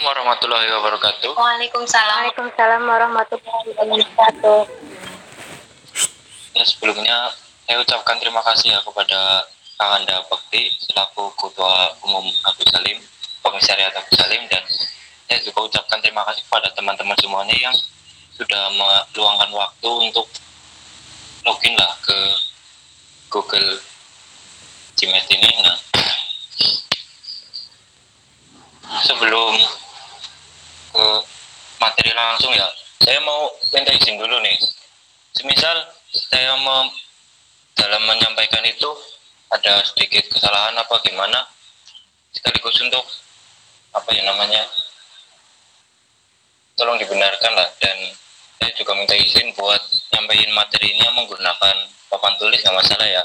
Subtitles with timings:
[0.00, 1.36] warahmatullahi wabarakatuh.
[1.36, 2.16] Waalaikumsalam.
[2.24, 4.60] Waalaikumsalam warahmatullahi wabarakatuh.
[6.56, 7.16] Ya, sebelumnya
[7.68, 9.44] saya ucapkan terima kasih ya kepada
[9.78, 12.98] Kang Anda Bakti selaku Ketua Umum Abu Salim,
[13.44, 14.64] Komisariat Abu Salim dan
[15.28, 17.76] saya juga ucapkan terima kasih kepada teman-teman semuanya yang
[18.34, 20.26] sudah meluangkan waktu untuk
[21.46, 22.18] login lah ke
[23.30, 23.78] Google
[24.98, 25.50] Gmail ini.
[25.64, 25.78] Nah,
[29.06, 29.54] sebelum
[30.90, 31.06] ke
[31.80, 32.66] materi langsung ya,
[33.00, 34.58] saya mau minta izin dulu nih.
[35.32, 35.76] Semisal
[36.10, 36.90] saya mau
[37.78, 38.90] dalam menyampaikan itu
[39.50, 41.46] ada sedikit kesalahan apa gimana?
[42.34, 43.02] Sekaligus untuk
[43.94, 44.62] apa ya namanya?
[46.78, 47.68] Tolong dibenarkan lah.
[47.82, 47.96] Dan
[48.60, 49.80] saya juga minta izin buat
[50.14, 51.76] nyampaikan materi ini menggunakan
[52.10, 53.24] papan tulis nggak masalah ya.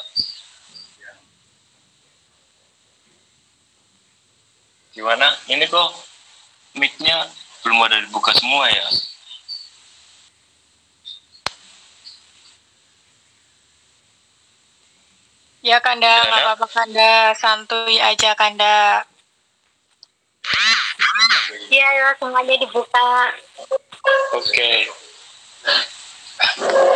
[4.96, 5.27] Gimana?
[5.52, 5.90] Ini kok
[6.80, 7.27] micnya
[7.66, 8.86] belum ada dibuka semua ya
[15.66, 16.46] Ya Kanda, Ya, nggak ya.
[16.46, 19.02] apa-apa Kanda, santuy aja Kanda.
[21.74, 23.34] Iya, ya, semuanya dibuka.
[24.38, 24.86] Oke.
[25.66, 26.95] Bismillahirrahmanirrahim.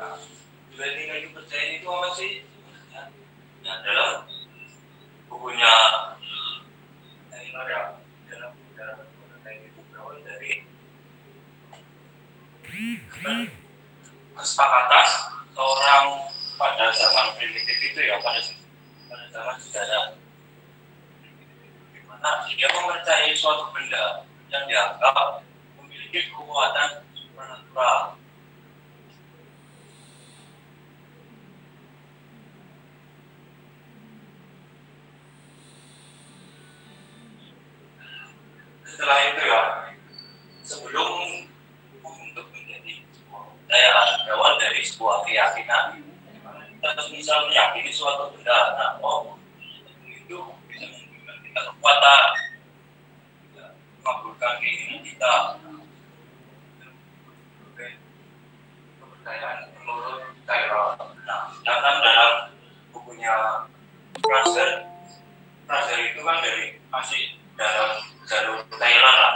[0.00, 0.16] Nah,
[0.72, 2.32] nilai-nilai kepercayaan itu apa sih?
[2.48, 3.12] sebenarnya?
[3.60, 4.24] Ya, dalam
[5.28, 5.72] bukunya
[7.28, 7.82] Taylor ya,
[8.32, 10.64] dalam dalam buku Taylor itu berawal dari
[14.40, 15.06] kesepakatan
[15.52, 18.40] seorang pada zaman primitif itu ya pada
[19.04, 20.16] pada zaman sejarah
[21.92, 25.44] di mana dia mempercayai suatu benda yang dianggap
[25.76, 28.16] memiliki kekuatan supernatural.
[39.00, 39.62] Setelah itu ya,
[40.60, 41.48] sebelum
[42.04, 46.04] untuk menjadi sebuah kepercayaan berawal dari sebuah keyakinan.
[46.04, 49.40] Di mana Kita misal meyakini suatu benda, nah, oh,
[50.04, 50.36] itu
[50.68, 52.22] bisa memberikan kita kekuatan,
[53.40, 53.64] bisa
[54.04, 55.32] mengabulkan keinginan kita.
[57.72, 57.86] Oke.
[59.00, 60.86] Kepercayaan menurut Taylor.
[61.24, 62.32] Nah, sedangkan dalam
[62.92, 63.64] bukunya
[64.20, 64.92] Fraser,
[65.64, 68.00] Fraser itu kan dari masih dalam
[68.30, 69.34] jalur Taylor lah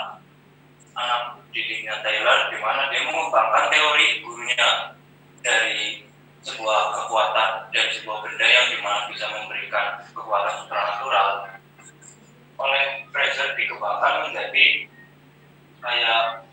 [0.95, 4.95] anak didiknya Taylor di mana dia mengembangkan teori gurunya
[5.43, 6.07] dari
[6.41, 11.29] sebuah kekuatan dari sebuah benda yang di mana bisa memberikan kekuatan supernatural
[12.55, 14.87] oleh Fraser dikembangkan menjadi
[15.83, 16.47] kayak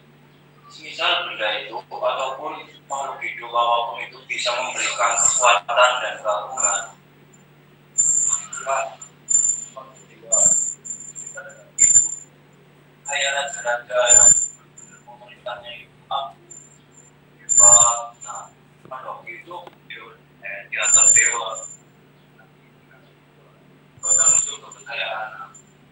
[0.82, 2.52] misal benda itu ataupun
[2.90, 6.84] makhluk hidup apa pun itu bisa memberikan kekuatan dan keagungan.
[13.06, 14.32] Kayak raja-raja yang
[15.04, 15.98] pemerintahnya itu
[17.62, 18.48] nah
[18.90, 19.56] pada itu
[20.42, 21.50] eh, di atas dewa.
[24.02, 25.30] Pada unsur kepercayaan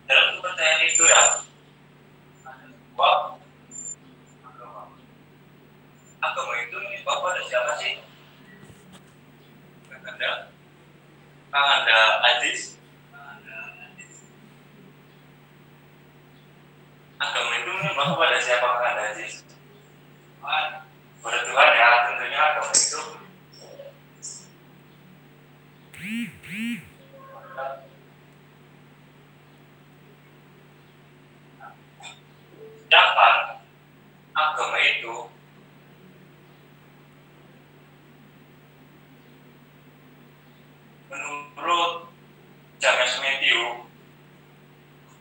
[0.09, 1.48] dalam kepercayaan itu ya
[7.29, 7.93] ada siapa sih?
[9.89, 10.49] Kakanda,
[11.53, 12.75] Kakanda Aziz.
[17.19, 19.43] Agama itu menyembah kepada siapa Kakanda Aziz?
[21.19, 23.01] Pada Tuhan ya, tentunya agama itu
[32.89, 33.61] Sedangkan
[34.33, 35.15] agama itu
[41.13, 42.09] menurut
[42.81, 43.85] James Matthew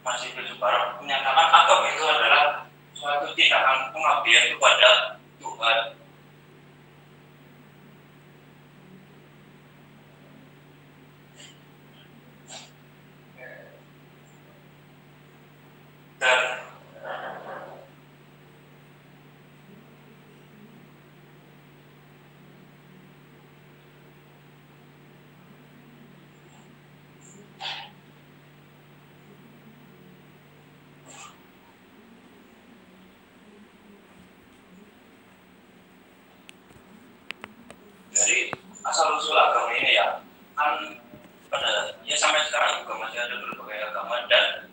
[0.01, 2.65] masih Barat menyatakan agama itu adalah
[2.97, 5.79] suatu tindakan pengabdian kepada Tuhan
[16.19, 16.41] dan
[38.19, 38.51] dari
[38.85, 40.23] asal usul agama ini ya.
[40.55, 40.95] Kan
[41.51, 44.71] pada ya sampai sekarang juga masih ada berbagai agama dan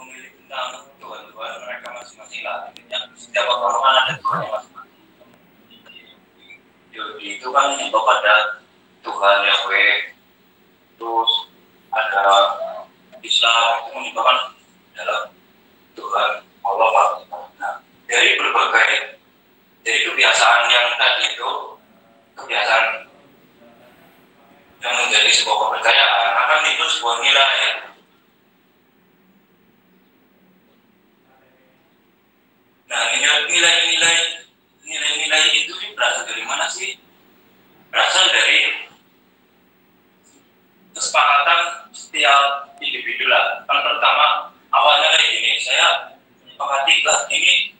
[0.00, 2.72] memilih tentang Tuhan-Tuhan mereka masing-masing lah.
[2.72, 4.94] Intinya setiap agama kan ada Tuhan masing-masing.
[6.96, 8.34] Yahudi itu kan menyembah pada
[9.04, 10.16] Tuhan Yahweh
[10.96, 11.32] terus
[11.92, 12.24] ada
[13.20, 14.38] Islam itu menyembah kan
[14.96, 15.22] dalam
[15.92, 16.30] Tuhan
[16.64, 17.20] Allah.
[17.60, 17.74] Nah,
[18.08, 19.20] dari berbagai
[19.84, 21.50] dari kebiasaan yang tadi itu
[22.32, 23.05] kebiasaan
[24.86, 27.58] yang menjadi sebuah kepercayaan akan itu sebuah nilai.
[32.86, 34.18] Nah nilai- nilai-nilai
[34.86, 36.94] nilai-nilai itu berasal dari mana sih?
[37.90, 38.86] Berasal dari
[40.94, 43.66] kesepakatan setiap individu lah.
[43.66, 46.14] Kan pertama awalnya kayak gini saya
[46.46, 47.74] menyepakati lah ini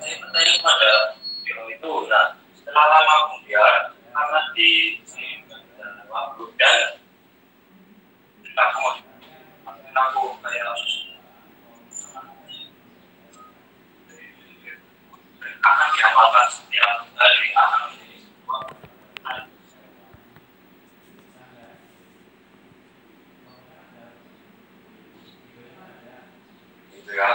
[0.00, 0.90] saya bertanya kepada
[1.68, 1.92] itu.
[2.08, 2.26] Nah
[2.56, 4.70] setelah lama kemudian karena di
[6.10, 6.78] waktu dan
[8.58, 8.80] aku
[9.94, 10.29] aku kayak
[15.60, 18.60] akan diamalkan setiap hari akan menjadi sebuah
[19.28, 19.40] hal.
[26.96, 27.32] gitu ya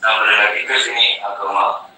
[0.00, 1.92] nah balik lagi ke sini agama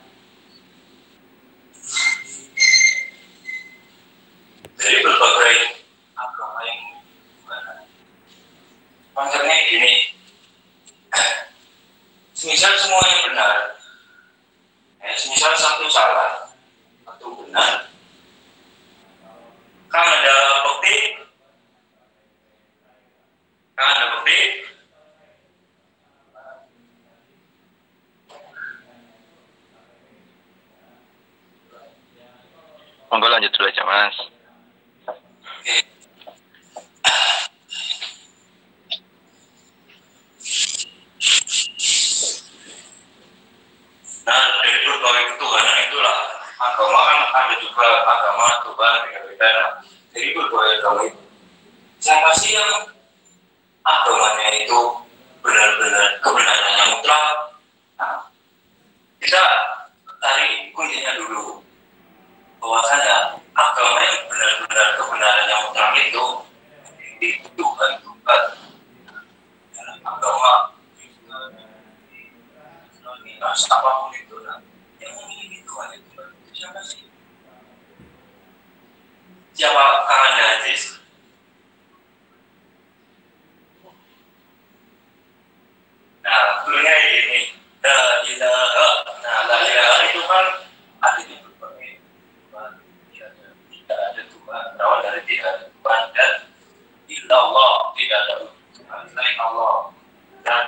[4.75, 5.57] dari berbagai
[6.19, 6.81] agama yang
[9.15, 9.95] konsepnya gini
[12.35, 13.57] semisal semuanya benar
[15.01, 16.53] eh, semisal satu salah
[17.09, 17.89] satu benar
[19.89, 20.37] kan ada
[20.69, 21.25] bukti
[23.79, 24.41] kan ada bukti
[33.15, 34.35] Monggo lanjut dulu aja mas.
[44.25, 46.19] Nah, dari berbagai ketuhanan itulah
[46.57, 49.49] agama kan ada juga agama Tuhan beda-beda.
[49.53, 49.71] Nah,
[50.17, 51.21] dari berbagai agama itu,
[52.01, 52.89] siapa sih yang
[53.85, 54.81] agamanya itu
[55.45, 57.37] benar-benar kebenarannya mutlak?
[58.01, 58.33] Nah,
[59.21, 59.45] kita
[60.25, 61.61] cari kuncinya dulu.
[62.65, 66.25] Bahwasanya agama yang benar-benar kebenarannya mutlak itu
[67.21, 68.43] itu Tuhan Tuhan.
[69.77, 70.75] Dalam agama
[73.41, 74.59] ras apa pun itu nah
[75.01, 76.11] yang memiliki Tuhan itu
[76.55, 77.05] siapa sih?
[79.55, 79.85] Siapa?
[80.09, 80.83] Kakanda Aziz
[86.25, 87.41] nah dulunya ini
[87.85, 88.89] la ilaha
[89.21, 90.47] nah la ilaha itu kan
[91.05, 92.01] ada di berbagai
[92.49, 92.71] Tuhan
[93.13, 96.33] tidak ada tidak ada Tuhan berawal dari tidak ada Tuhan dan
[97.07, 98.35] illallah tidak ada
[98.73, 99.75] Tuhan selain Allah
[100.45, 100.63] dan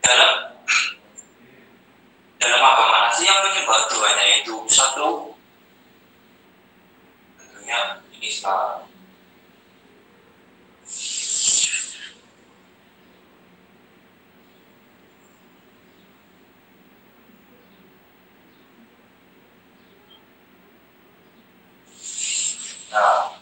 [0.00, 0.32] dalam
[2.40, 5.36] dalam agama nasi yang menyembah Tuhannya itu satu
[7.36, 8.88] tentunya Islam
[22.88, 23.36] nah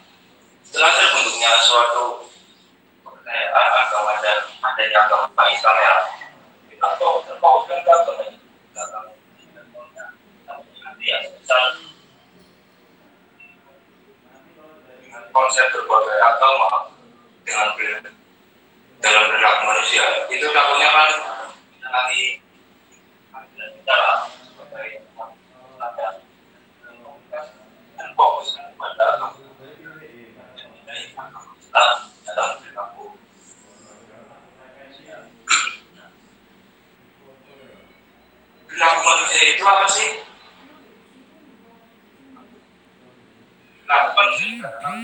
[0.67, 2.27] setelah terbentuknya suatu
[3.07, 5.95] kepercayaan agama dan adanya agama Islam ya
[6.67, 8.43] kita tahu terpautkan ke agama itu
[8.75, 9.15] agama
[10.99, 11.63] misal
[14.99, 16.91] dengan konsep berbagai agama
[17.47, 18.11] dengan ber-
[18.99, 21.11] dalam perilaku manusia itu takutnya kan
[21.71, 22.43] mengenai
[23.79, 25.07] bicara sebagai
[25.79, 26.19] ada
[27.97, 29.07] dan fokus pada
[30.91, 31.31] Islam
[32.27, 33.05] dalam perilaku
[38.67, 40.11] perilaku manusia itu apa sih?
[43.89, 45.01] Lakukan kebiasaan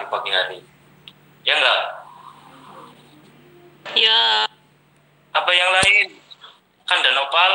[0.00, 0.58] di pagi hari.
[1.44, 1.80] Ya nggak?
[3.94, 4.48] Ya,
[5.34, 6.06] Apa yang lain?
[6.86, 7.52] Kan Danopal.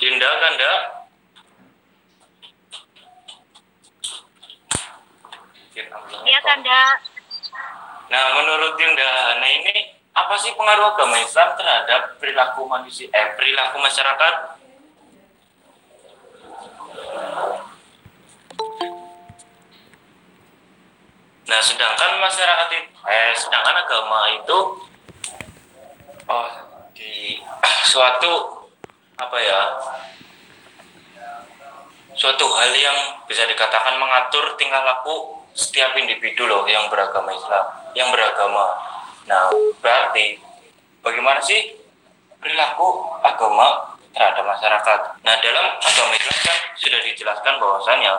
[0.00, 1.00] Yunda kan enggak?
[6.22, 6.82] Iya Kanda.
[8.10, 13.78] Nah, menurut Yunda Hana ini apa sih pengaruh agama Islam terhadap perilaku manusia, eh, perilaku
[13.78, 14.34] masyarakat?
[21.50, 24.58] Nah, sedangkan masyarakat itu, eh, sedangkan agama itu,
[26.30, 26.50] oh,
[26.94, 27.42] di
[27.90, 28.66] suatu
[29.18, 29.60] apa ya,
[32.14, 38.08] suatu hal yang bisa dikatakan mengatur tingkah laku setiap individu loh yang beragama Islam, yang
[38.14, 38.76] beragama.
[39.26, 40.38] Nah, berarti
[41.02, 41.76] bagaimana sih
[42.40, 45.00] perilaku agama terhadap masyarakat?
[45.22, 48.12] Nah, dalam agama Islam kan sudah dijelaskan bahwasanya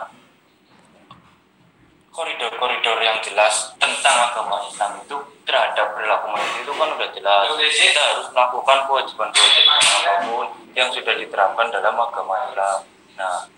[2.12, 5.16] koridor-koridor yang jelas tentang agama Islam itu
[5.48, 7.44] terhadap perilaku manusia itu kan udah jelas.
[7.56, 10.46] Kita harus melakukan kewajiban-kewajiban apa pun
[10.76, 12.78] yang sudah diterapkan dalam agama Islam.
[13.16, 13.48] Nah,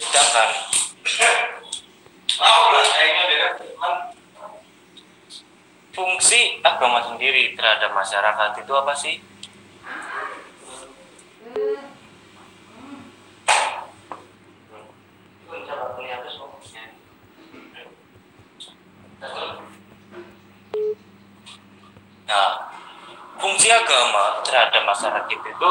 [0.00, 0.48] sedangkan
[6.00, 9.20] fungsi agama sendiri terhadap masyarakat itu apa sih?
[22.30, 22.52] Nah,
[23.42, 25.70] fungsi agama terhadap masyarakat itu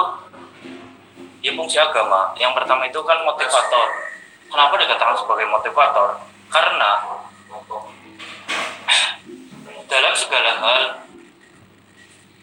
[1.40, 2.36] ya fungsi agama.
[2.36, 3.88] Yang pertama itu kan motivator.
[4.50, 6.20] Kenapa dikatakan sebagai motivator?
[6.50, 6.92] Karena
[9.90, 10.82] dalam segala hal,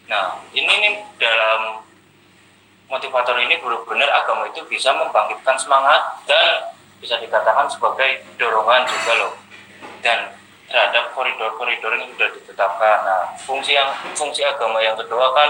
[0.07, 1.83] nah ini nih dalam
[2.87, 9.33] motivator ini benar-benar agama itu bisa membangkitkan semangat dan bisa dikatakan sebagai dorongan juga loh.
[10.03, 10.31] Dan
[10.67, 12.97] terhadap koridor-koridor yang sudah ditetapkan.
[13.07, 15.49] Nah, fungsi yang fungsi agama yang kedua kan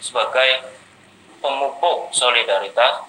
[0.00, 0.72] sebagai
[1.44, 3.04] pemupuk solidaritas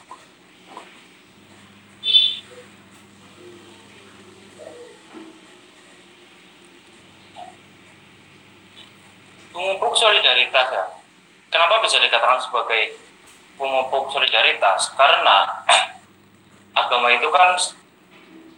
[9.55, 10.83] pemupuk solidaritas ya.
[11.47, 12.99] Kenapa bisa dikatakan sebagai
[13.55, 14.91] pemupuk solidaritas?
[14.99, 15.63] Karena
[16.75, 17.55] agama itu kan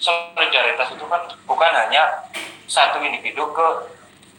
[0.02, 2.26] solidaritas itu kan bukan hanya
[2.66, 3.68] satu individu ke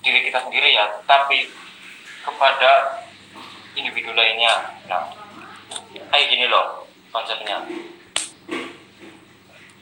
[0.02, 1.46] diri kita sendiri ya, tapi
[2.26, 2.98] kepada
[3.78, 4.74] individu lainnya.
[4.90, 5.14] Nah,
[6.10, 7.62] kayak gini loh konsepnya.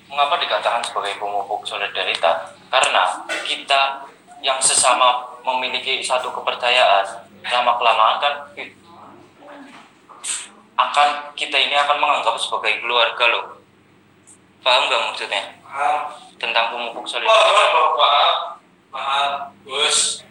[0.07, 2.53] Mengapa dikatakan sebagai pemupuk solidaritas?
[2.69, 4.05] Karena kita
[4.45, 7.07] yang sesama memiliki satu kepercayaan.
[7.47, 8.35] Lama kelamaan kan
[10.77, 13.45] akan kita ini akan menganggap sebagai keluarga loh.
[14.67, 15.43] Paham nggak maksudnya?
[16.37, 17.71] Tentang pemupuk solidaritas
[18.97, 20.25] Paham, bos.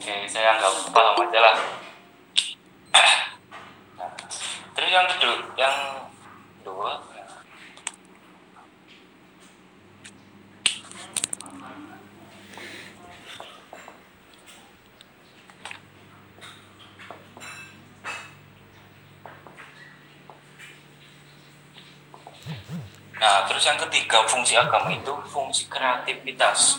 [0.00, 1.56] oke saya anggap paham aja lah.
[2.96, 3.12] Nah,
[4.72, 5.76] terus yang kedua yang
[6.60, 7.13] kedua
[23.24, 26.76] Nah, terus yang ketiga fungsi agama itu fungsi kreativitas.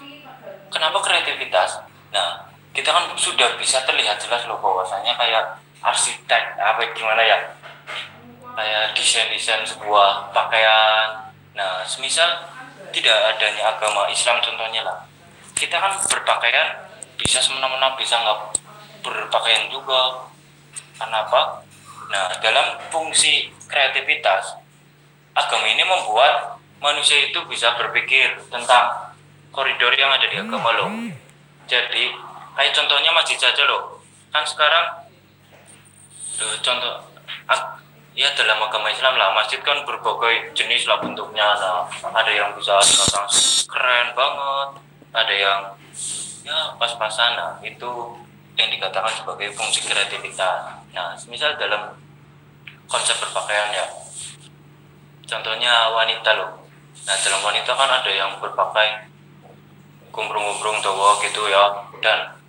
[0.70, 1.82] Kenapa kreativitas?
[2.14, 7.42] Nah, kita kan sudah bisa terlihat jelas loh bahwasanya kayak arsitek apa gimana ya?
[8.54, 11.34] Kayak desain-desain sebuah pakaian.
[11.58, 12.46] Nah, semisal
[12.94, 15.02] tidak adanya agama Islam contohnya lah.
[15.58, 16.78] Kita kan berpakaian
[17.18, 18.62] bisa semena-mena bisa nggak
[19.02, 20.30] berpakaian juga.
[21.02, 21.66] Kenapa?
[22.14, 24.62] Nah, dalam fungsi kreativitas
[25.36, 29.14] agama ini membuat manusia itu bisa berpikir tentang
[29.52, 30.90] koridor yang ada di agama loh.
[31.66, 32.14] Jadi,
[32.56, 34.00] kayak contohnya masjid saja loh.
[34.32, 35.06] Kan sekarang
[36.36, 37.00] Duh, contoh
[37.48, 37.80] ag-
[38.12, 42.76] ya dalam agama Islam lah masjid kan berbagai jenis lah bentuknya nah ada yang bisa
[42.80, 43.28] dikatakan
[43.68, 44.70] keren banget
[45.16, 45.60] ada yang
[46.44, 47.92] ya pas-pasan nah itu
[48.56, 51.96] yang dikatakan sebagai fungsi kreativitas nah misal dalam
[52.88, 53.86] konsep berpakaian ya
[55.26, 56.52] contohnya wanita loh
[57.06, 59.06] nah dalam wanita kan ada yang berpakai
[60.16, 61.92] gombrong-gombrong tua gitu ya.
[62.00, 62.40] Dan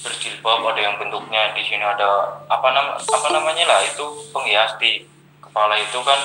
[0.00, 4.00] berjilbab ada yang bentuknya di sini ada apa nam apa namanya lah itu
[4.32, 5.04] penghias di
[5.44, 6.16] kepala itu kan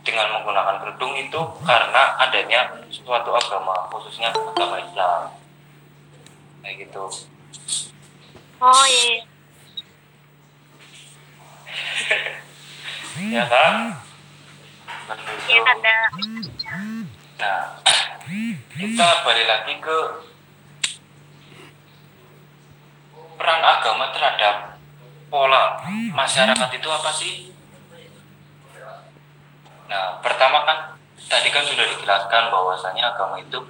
[0.00, 5.36] dengan menggunakan kerudung itu karena adanya suatu agama khususnya agama Islam.
[6.64, 7.04] Kayak gitu.
[8.64, 9.28] Oh iya.
[13.34, 14.03] ya kan
[15.04, 15.96] Iya tanda.
[17.34, 17.62] Nah,
[18.72, 19.98] kita balik lagi ke
[23.36, 24.80] peran agama terhadap
[25.28, 25.76] pola
[26.14, 27.52] masyarakat itu apa sih?
[29.92, 30.78] Nah, pertama kan
[31.28, 33.60] tadi kan sudah dijelaskan bahwasanya agama itu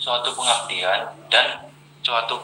[0.00, 1.68] suatu pengabdian dan
[2.00, 2.40] suatu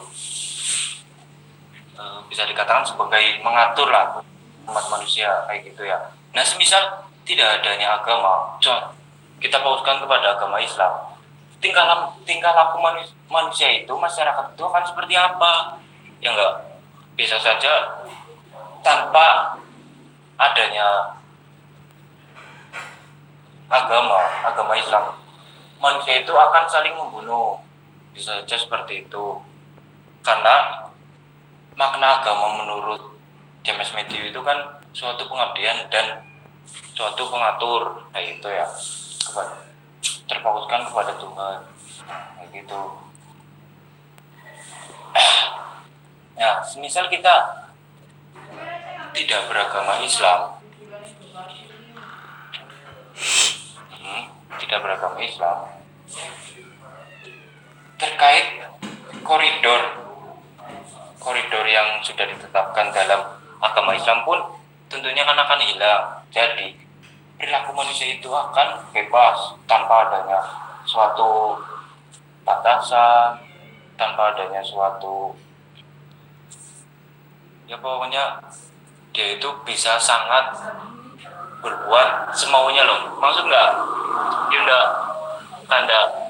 [1.97, 4.21] eh, bisa dikatakan sebagai mengatur lah
[4.69, 5.97] umat manusia kayak gitu ya.
[6.37, 8.55] Nah, semisal tidak adanya agama,
[9.41, 10.93] kita pautkan kepada agama Islam.
[11.59, 15.81] Tingkah lam- tingkah laku manu- manusia itu masyarakat itu akan seperti apa?
[16.21, 16.61] Ya enggak
[17.17, 18.05] bisa saja
[18.85, 19.57] tanpa
[20.37, 21.17] adanya
[23.65, 25.17] agama, agama Islam,
[25.81, 27.59] manusia itu akan saling membunuh.
[28.13, 29.25] Bisa saja seperti itu.
[30.23, 30.87] Karena
[31.75, 33.01] makna agama menurut
[33.65, 36.23] James Matthew itu kan suatu pengabdian dan
[36.95, 38.67] suatu pengatur kayak gitu ya.
[39.25, 39.55] Kepada,
[40.25, 41.57] terpautkan kepada Tuhan
[42.39, 42.81] kayak gitu.
[46.35, 47.63] Nah, semisal kita
[49.15, 50.59] tidak beragama Islam,
[53.95, 54.23] hmm,
[54.59, 55.79] tidak beragama Islam,
[57.95, 58.67] terkait
[59.23, 59.81] koridor
[61.25, 64.37] koridor yang sudah ditetapkan dalam agama Islam pun
[64.95, 66.23] tentunya kan akan hilang.
[66.31, 66.71] Jadi
[67.35, 70.39] perilaku manusia itu akan bebas tanpa adanya
[70.87, 71.59] suatu
[72.47, 73.35] batasan,
[73.99, 75.35] tanpa adanya suatu
[77.65, 78.37] ya pokoknya
[79.09, 80.53] dia itu bisa sangat
[81.65, 83.69] berbuat semaunya loh maksud nggak
[84.53, 84.87] dia nggak
[85.65, 86.24] tanda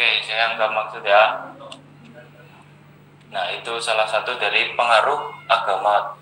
[0.00, 1.52] oke saya nggak maksud ya.
[3.28, 6.16] Nah itu salah satu dari pengaruh agama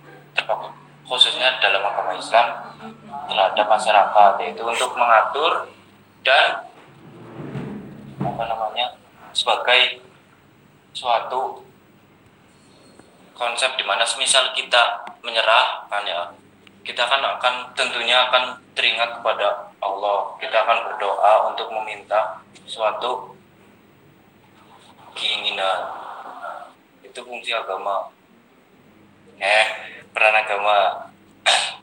[1.07, 2.75] khususnya dalam agama Islam
[3.31, 5.71] terhadap masyarakat yaitu untuk mengatur
[6.27, 6.67] dan
[8.19, 8.99] apa namanya
[9.31, 10.03] sebagai
[10.91, 11.63] suatu
[13.39, 16.35] konsep di mana semisal kita menyerah kan ya
[16.83, 20.35] kita kan akan tentunya akan teringat kepada Allah.
[20.43, 23.38] Kita akan berdoa untuk meminta suatu
[25.19, 25.91] keinginan.
[27.03, 28.15] Itu fungsi agama.
[29.43, 29.67] Eh
[30.15, 31.11] peran agama.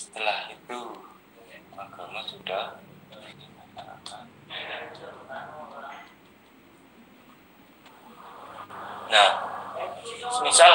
[0.00, 0.78] Setelah itu
[1.72, 2.76] agama sudah
[9.08, 9.28] nah
[10.44, 10.72] misal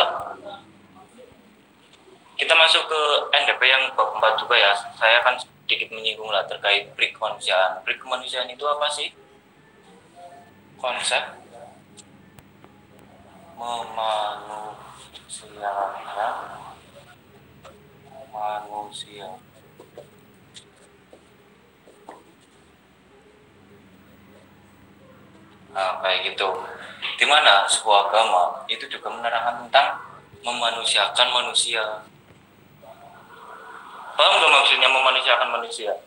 [2.33, 4.73] kita masuk ke NDP yang bab 4 juga ya.
[4.97, 7.85] Saya akan sedikit menyinggung lah terkait prik kemanusiaan.
[7.85, 9.13] Prik kemanusiaan itu apa sih?
[10.81, 11.42] Konsep
[13.57, 16.37] memanusiakan.
[18.33, 19.29] Manusia
[25.73, 26.49] nah kayak gitu.
[27.17, 29.97] Di mana sebuah agama itu juga menerangkan tentang
[30.45, 31.81] memanusiakan manusia.
[34.13, 35.97] Paham gak maksudnya memanusiakan manusia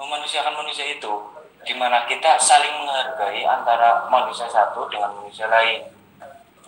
[0.00, 1.12] memanusiakan manusia itu
[1.60, 5.84] di mana kita saling menghargai antara manusia satu dengan manusia lain.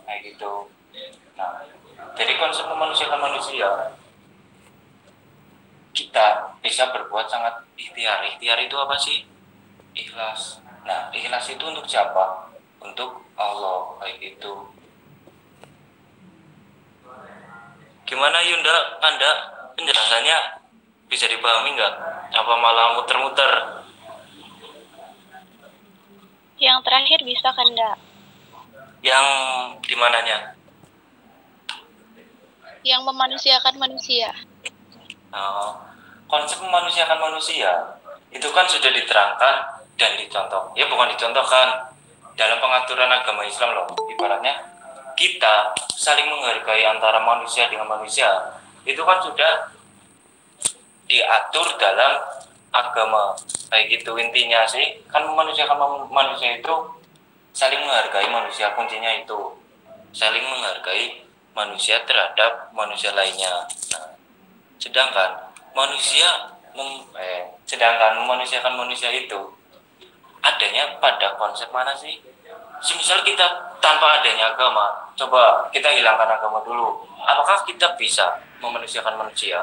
[0.04, 0.68] Kayak gitu.
[1.40, 1.64] Nah
[2.12, 3.96] jadi konsep memanusiakan manusia
[5.96, 8.20] kita bisa berbuat sangat ikhtiar.
[8.28, 9.24] Ikhtiar itu apa sih?
[9.96, 10.60] Ikhlas.
[10.84, 12.52] Nah ikhlas itu untuk siapa?
[12.84, 14.68] Untuk Allah kayak gitu.
[18.04, 19.00] Gimana Yunda?
[19.00, 19.30] Anda
[19.72, 20.61] penjelasannya
[21.12, 21.94] bisa dipahami nggak
[22.32, 23.52] apa malah muter-muter
[26.62, 27.92] Yang terakhir bisa kan, Nda?
[29.02, 29.26] yang
[29.82, 30.54] di mananya
[32.82, 34.34] Yang memanusiakan manusia.
[35.30, 35.78] Nah,
[36.26, 37.98] konsep memanusiakan manusia
[38.34, 39.54] itu kan sudah diterangkan
[39.94, 40.74] dan dicontoh.
[40.74, 41.94] Ya bukan dicontohkan
[42.34, 43.86] dalam pengaturan agama Islam loh.
[44.10, 44.66] Ibaratnya
[45.14, 49.70] kita saling menghargai antara manusia dengan manusia itu kan sudah
[51.12, 52.24] diatur dalam
[52.72, 53.36] agama.
[53.68, 55.04] Kayak gitu intinya sih.
[55.12, 56.72] Kan memanusiakan man- manusia itu
[57.52, 59.60] saling menghargai manusia kuncinya itu.
[60.16, 61.20] Saling menghargai
[61.52, 63.68] manusia terhadap manusia lainnya.
[63.92, 64.16] Nah
[64.80, 66.26] sedangkan manusia
[66.74, 69.38] mem, eh, sedangkan memanusiakan manusia itu
[70.42, 72.18] adanya pada konsep mana sih?
[72.82, 77.06] Semisal kita tanpa adanya agama coba kita hilangkan agama dulu.
[77.22, 79.62] Apakah kita bisa memanusiakan manusia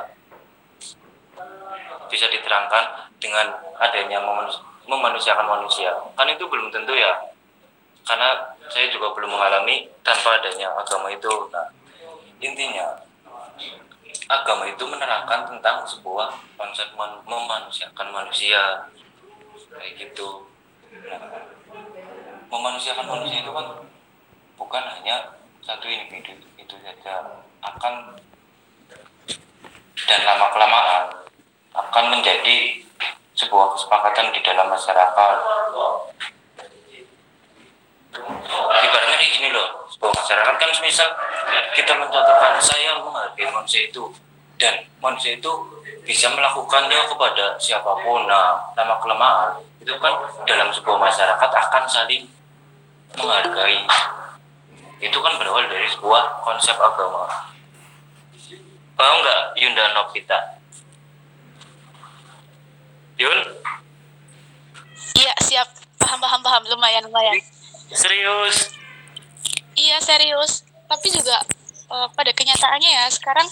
[2.10, 5.94] bisa diterangkan dengan adanya memanus- memanusiakan manusia.
[6.18, 7.14] Kan itu belum tentu ya.
[8.04, 11.30] Karena saya juga belum mengalami tanpa adanya agama itu.
[11.54, 11.70] Nah
[12.42, 12.98] intinya
[14.30, 18.90] agama itu menerangkan tentang sebuah konsep man- memanusiakan manusia.
[19.70, 20.50] Kayak gitu.
[21.06, 21.22] Nah,
[22.50, 23.86] memanusiakan manusia itu kan
[24.58, 27.46] bukan hanya satu individu itu saja.
[27.62, 28.18] Akan
[30.10, 31.29] dan lama kelamaan
[31.74, 32.82] akan menjadi
[33.40, 35.36] sebuah kesepakatan di dalam masyarakat.
[38.70, 41.10] Ibaratnya kayak gini loh sebuah masyarakat kan misal
[41.78, 44.12] kita mencontohkan saya menghargai manusia itu
[44.60, 45.52] dan manusia itu
[46.04, 48.28] bisa melakukannya kepada siapa pun.
[48.28, 52.28] Nah lama kelamaan itu kan dalam sebuah masyarakat akan saling
[53.16, 53.88] menghargai.
[55.00, 57.24] Itu kan berawal dari sebuah konsep agama.
[59.00, 60.59] Paham nggak Yunda Novita
[63.20, 63.40] Yun
[65.20, 65.68] Iya, siap.
[66.00, 66.64] Paham, paham, paham.
[66.72, 67.36] Lumayan, lumayan.
[67.92, 68.72] serius
[69.76, 70.64] Iya, serius.
[70.88, 71.36] Tapi juga
[71.92, 73.48] eh, pada kenyataannya ya, sekarang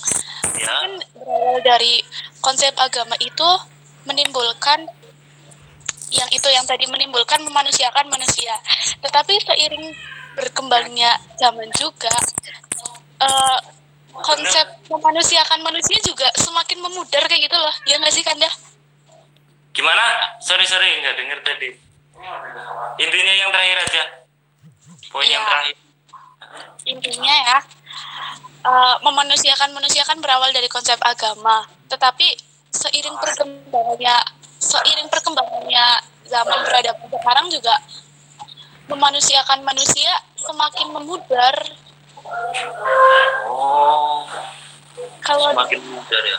[0.57, 1.99] ya kan berawal dari
[2.39, 3.49] konsep agama itu
[4.07, 4.87] menimbulkan
[6.07, 8.55] yang itu yang tadi menimbulkan memanusiakan manusia.
[9.03, 9.91] Tetapi seiring
[10.39, 12.13] berkembangnya zaman juga
[13.19, 13.59] eh,
[14.23, 17.75] konsep memanusiakan manusia juga semakin memudar kayak gitu loh.
[17.83, 18.47] Ya nggak sih Kanda?
[19.77, 20.03] Gimana?
[20.41, 21.69] Sorry sorry nggak denger tadi.
[22.97, 24.03] Intinya yang terakhir aja.
[25.13, 25.49] Poin yang Iya.
[25.53, 25.75] terakhir.
[26.89, 27.57] Intinya ya
[28.67, 31.69] eh, memanusiakan manusia kan berawal dari konsep agama.
[31.87, 32.27] Tetapi
[32.73, 34.17] seiring perkembangannya
[34.57, 35.85] seiring perkembangannya
[36.25, 37.75] zaman peradaban sekarang juga
[38.89, 40.11] memanusiakan manusia
[40.41, 41.55] semakin memudar.
[43.45, 44.25] Oh
[45.21, 46.37] kalau semakin mudah ya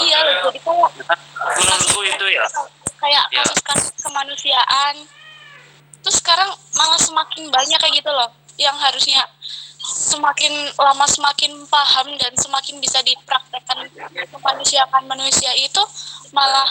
[0.00, 1.20] iya loh, jadi kayak
[1.60, 2.44] menurutku itu ya.
[2.96, 3.44] kayak Ya.
[3.44, 4.94] kasus-kasus kemanusiaan.
[6.00, 9.20] Terus sekarang malah semakin banyak kayak gitu loh yang harusnya
[9.86, 13.86] semakin lama semakin paham dan semakin bisa dipraktekkan
[14.32, 15.82] kemanusiaan manusia itu
[16.32, 16.66] malah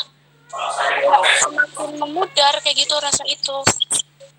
[1.40, 3.56] semakin memudar kayak gitu rasa itu.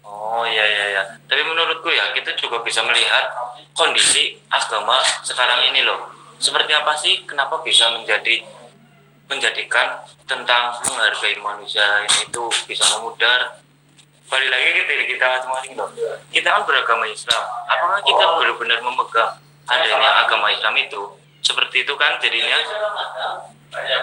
[0.07, 1.03] Oh iya iya iya.
[1.27, 3.27] Tapi menurutku ya kita juga bisa melihat
[3.75, 6.09] kondisi agama sekarang ini loh.
[6.37, 8.45] Seperti apa sih kenapa bisa menjadi
[9.27, 13.61] menjadikan tentang menghargai manusia ini itu bisa memudar.
[14.27, 15.91] Balik lagi ke diri kita masing-masing loh.
[16.35, 17.43] Kita kan beragama Islam.
[17.71, 19.39] Apakah kita benar-benar memegang
[19.71, 21.15] adanya agama Islam itu?
[21.47, 22.59] Seperti itu kan jadinya?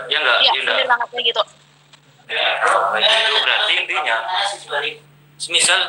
[0.08, 0.38] Ya enggak?
[0.40, 1.08] Iya ya enggak?
[1.12, 1.44] kayak gitu.
[2.24, 4.18] Nah, itu berarti intinya
[5.52, 5.80] misal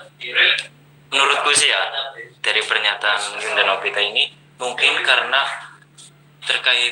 [1.15, 1.83] menurutku sih ya
[2.43, 5.47] dari pernyataan Yunda Nobita ini mungkin karena
[6.43, 6.91] terkait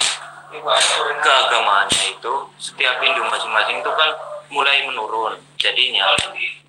[1.22, 4.10] keagamaannya itu setiap Hindu masing-masing itu kan
[4.52, 5.40] mulai menurun.
[5.56, 6.12] Jadinya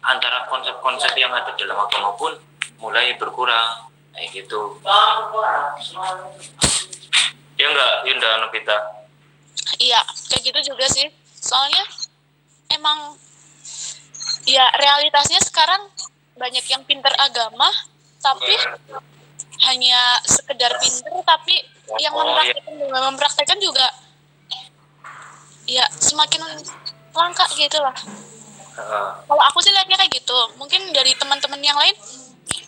[0.05, 2.31] antara konsep-konsep yang ada dalam agama pun
[2.79, 3.91] mulai berkurang.
[4.13, 4.79] Kayak gitu.
[7.57, 9.03] Ya enggak Yunda Nobita
[9.81, 11.07] iya kayak gitu juga sih.
[11.39, 11.83] Soalnya
[12.73, 13.15] emang
[14.47, 15.87] ya realitasnya sekarang
[16.35, 17.69] banyak yang pinter agama
[18.19, 18.55] tapi
[19.69, 21.55] hanya sekedar pinter tapi
[21.99, 22.53] yang Oh, iya.
[22.55, 22.73] mempraktekkan
[23.11, 23.87] mempraktekkan juga
[25.67, 26.41] ya semakin
[27.11, 27.95] langka gitu lah.
[29.27, 30.37] Kalau aku sih lihatnya kayak gitu.
[30.57, 31.93] Mungkin dari teman-teman yang lain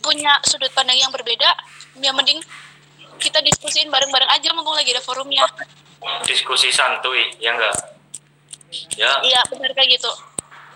[0.04, 1.50] punya sudut pandang yang berbeda
[1.98, 2.38] ya mending
[3.18, 5.48] kita diskusiin bareng-bareng aja mumpung lagi ada forumnya.
[6.28, 7.74] Diskusi santuy ya enggak?
[9.00, 9.18] Ya.
[9.24, 10.12] Iya benar kayak gitu.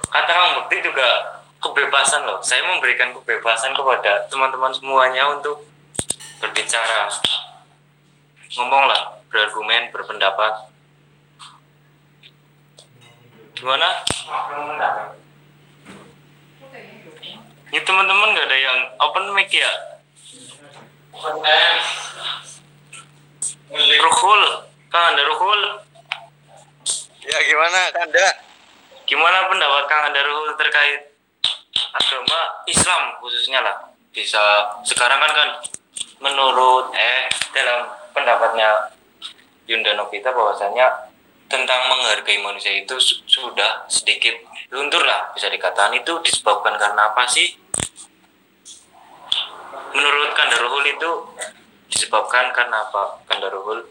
[0.10, 2.40] Kata Kang Bekti juga kebebasan loh.
[2.42, 5.68] Saya memberikan kebebasan kepada teman-teman semuanya untuk
[6.40, 7.12] berbicara,
[8.56, 10.72] ngomonglah, berargumen, berpendapat.
[13.54, 13.90] Gimana?
[17.70, 19.70] Ini teman-teman nggak ada yang open mic ya?
[23.70, 24.44] Ruhul,
[24.90, 25.62] Kang Anda Ruhul,
[27.30, 28.26] Ya gimana Kanda?
[29.06, 31.14] gimana pendapat Kang Anda Ruhul terkait
[31.94, 34.42] agama Islam khususnya lah bisa
[34.86, 35.50] sekarang kan kan
[36.22, 38.92] menurut eh dalam pendapatnya
[39.70, 41.08] Yunda Nobita bahwasanya
[41.50, 44.36] tentang menghargai manusia itu su- sudah sedikit
[44.70, 45.96] luntur lah bisa dikatakan.
[45.98, 47.58] Itu disebabkan karena apa sih?
[49.90, 51.10] Menurut Kandaruhul itu
[51.90, 53.82] disebabkan karena apa Kandaruhul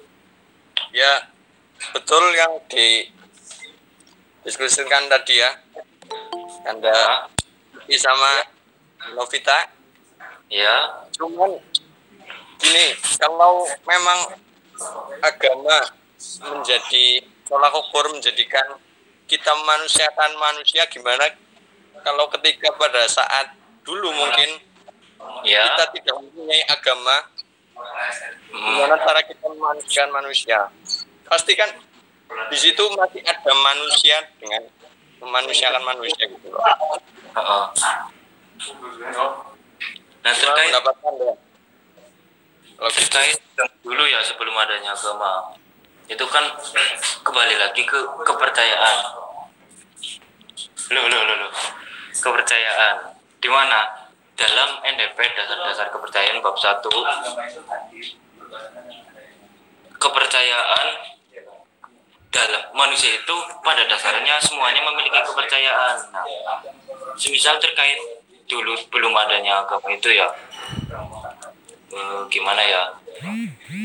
[0.94, 1.26] Ya
[1.90, 5.50] betul yang didiskusikan tadi ya.
[6.62, 7.26] Kanda
[7.90, 8.46] ya sama
[9.18, 9.74] Novita.
[10.48, 11.04] ya.
[11.18, 11.58] Cuman
[12.58, 12.86] gini,
[13.18, 14.18] kalau memang
[15.22, 15.78] agama
[16.50, 18.78] menjadi tolak ukur menjadikan
[19.30, 21.26] kita manusiakan manusia gimana
[22.02, 24.62] kalau ketika pada saat dulu mungkin
[25.42, 27.26] ya kita tidak mempunyai agama
[28.48, 28.74] Hmm.
[28.74, 30.66] gimana cara kita memanusiakan manusia
[31.30, 31.70] pasti kan
[32.50, 34.66] di situ masih ada manusia dengan
[35.22, 36.60] memanusiakan manusia gitu loh.
[36.60, 37.64] Heeh.
[40.22, 40.72] Nah terkait?
[42.78, 43.34] Kalau yang
[43.82, 45.50] dulu ya sebelum adanya agama.
[46.06, 46.46] Itu kan
[47.26, 48.98] kembali lagi ke kepercayaan.
[50.94, 51.48] Lo lo lo lo
[52.14, 53.18] kepercayaan.
[53.42, 54.06] Di mana?
[54.38, 56.78] Dalam NDP dasar-dasar kepercayaan bab 1
[59.98, 60.86] kepercayaan
[62.30, 63.36] dalam manusia itu
[63.66, 65.98] pada dasarnya semuanya memiliki kepercayaan.
[66.14, 66.22] Nah,
[67.18, 67.98] semisal terkait
[68.46, 70.30] dulu belum adanya agama itu ya
[71.92, 72.82] eh, gimana ya?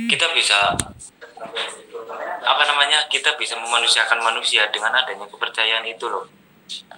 [0.10, 0.76] Kita bisa
[2.44, 6.28] apa namanya kita bisa memanusiakan manusia dengan adanya kepercayaan itu loh.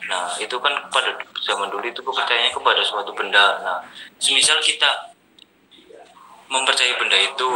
[0.09, 3.61] Nah itu kan pada zaman dulu itu kepercayaannya kepada suatu benda.
[3.61, 3.79] Nah
[4.17, 5.13] semisal kita
[6.45, 7.49] mempercayai benda itu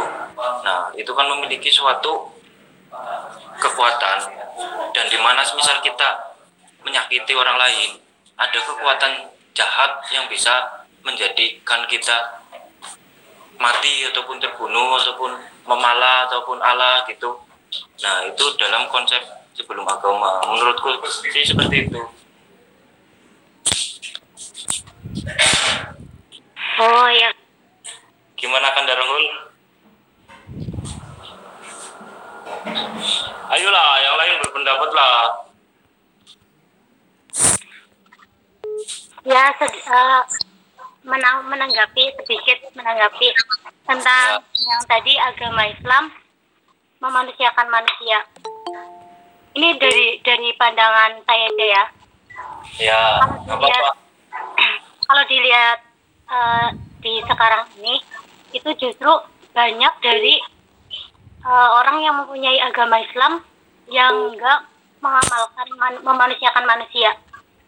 [0.66, 2.30] nah itu kan memiliki suatu
[3.58, 4.18] kekuatan.
[4.90, 6.34] Dan di mana semisal kita
[6.82, 8.00] menyakiti orang lain
[8.34, 12.39] ada kekuatan jahat yang bisa menjadikan kita
[13.60, 15.36] mati ataupun terbunuh ataupun
[15.68, 17.36] memala ataupun Allah gitu.
[18.02, 19.20] Nah itu dalam konsep
[19.52, 20.40] sebelum agama.
[20.48, 20.96] Menurutku
[21.30, 22.02] sih seperti itu.
[26.80, 27.28] Oh ya,
[28.40, 29.24] Gimana kan Darul?
[33.52, 35.20] Ayolah, yang lain berpendapat lah.
[39.20, 40.20] ya sed- eh,
[41.04, 43.28] menang- menanggapi sedikit menanggapi
[43.88, 46.12] tentang yang tadi agama Islam
[47.00, 48.18] memanusiakan manusia.
[49.56, 51.84] Ini dari dari pandangan saya aja ya.
[52.78, 53.00] Ya,
[53.48, 53.92] nggak apa-apa.
[55.08, 55.78] Kalau dilihat
[56.30, 56.66] eh,
[57.02, 57.98] di sekarang ini
[58.54, 59.10] itu justru
[59.50, 60.38] banyak dari
[61.42, 63.42] eh, orang yang mempunyai agama Islam
[63.90, 67.16] yang enggak mengamalkan man- memanusiakan manusia.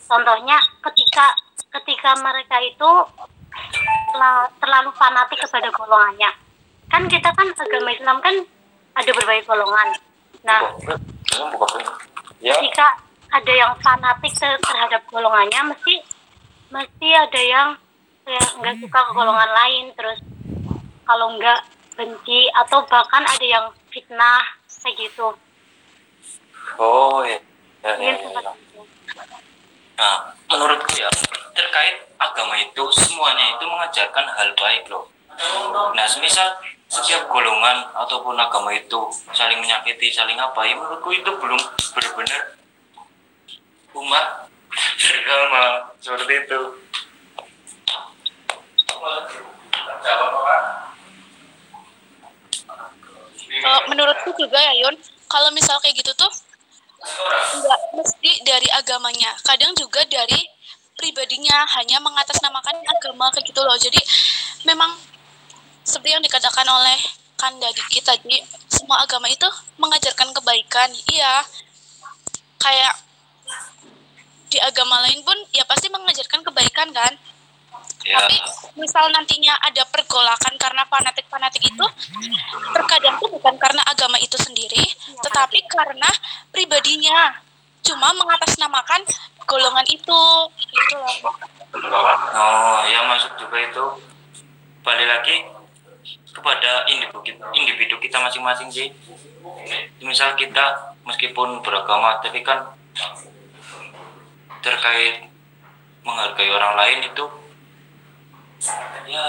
[0.06, 1.32] Contohnya ketika
[1.72, 2.90] ketika mereka itu
[4.60, 6.30] terlalu fanatik kepada golongannya.
[6.92, 8.34] Kan kita kan agama Islam kan
[8.92, 9.88] ada berbagai golongan.
[10.44, 10.60] Nah.
[12.42, 12.98] Ya, jika
[13.32, 15.94] ada yang fanatik ter- terhadap golongannya mesti
[16.68, 17.68] mesti ada yang
[18.28, 20.18] kayak nggak suka ke golongan lain terus
[21.08, 21.60] kalau nggak
[21.96, 24.44] benci atau bahkan ada yang fitnah
[24.84, 25.32] kayak gitu
[26.76, 27.38] oh ya.
[27.82, 28.52] Ya, ya, ya, ya.
[30.02, 31.06] Nah, menurutku ya,
[31.54, 35.06] terkait agama itu semuanya itu mengajarkan hal baik loh.
[35.94, 36.58] Nah, semisal
[36.90, 38.98] setiap golongan ataupun agama itu
[39.30, 41.60] saling menyakiti, saling apa, ya menurutku itu belum
[41.94, 42.58] benar-benar
[43.94, 44.50] umat
[44.98, 46.60] beragama seperti itu.
[53.62, 54.98] Eh, menurutku juga ya Yun,
[55.30, 56.32] kalau misal kayak gitu tuh
[57.58, 60.38] nggak mesti dari agamanya, kadang juga dari
[60.94, 63.74] pribadinya hanya mengatasnamakan agama kayak gitu loh.
[63.74, 63.98] Jadi
[64.62, 64.94] memang
[65.82, 66.98] seperti yang dikatakan oleh
[67.42, 68.38] Kandadi tadi,
[68.70, 70.86] semua agama itu mengajarkan kebaikan.
[71.10, 71.42] Iya,
[72.62, 72.94] kayak
[74.46, 77.12] di agama lain pun ya pasti mengajarkan kebaikan kan.
[78.02, 78.38] Ya, Tapi
[78.74, 81.86] misal nantinya ada pergolakan karena fanatik-fanatik itu,
[82.74, 84.82] terkadang tuh bukan karena agama itu sendiri,
[85.22, 86.10] tetapi karena
[86.50, 87.38] pribadinya.
[87.82, 89.02] Cuma mengatasnamakan
[89.42, 90.22] golongan itu,
[90.70, 91.34] gitu loh.
[91.74, 93.84] oh ya masuk juga itu.
[94.86, 95.36] Balik lagi
[96.30, 98.88] kepada individu kita, individu kita masing-masing sih.
[99.98, 102.70] Misal kita meskipun beragama, tapi kan
[104.62, 105.26] terkait
[106.06, 107.24] menghargai orang lain itu
[109.08, 109.26] ya